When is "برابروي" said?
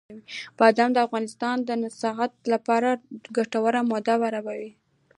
4.23-4.71